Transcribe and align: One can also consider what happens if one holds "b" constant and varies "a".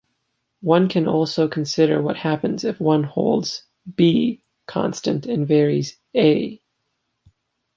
One 0.63 0.89
can 0.89 1.07
also 1.07 1.47
consider 1.47 2.01
what 2.01 2.15
happens 2.17 2.63
if 2.63 2.79
one 2.79 3.03
holds 3.03 3.65
"b" 3.95 4.41
constant 4.65 5.27
and 5.27 5.47
varies 5.47 5.99
"a". 6.15 6.59